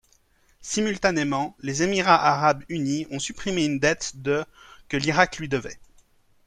[0.63, 4.43] Simultanément, les Émirats arabes unis ont supprimé une dette de
[4.89, 5.77] que l'Irak lui devait.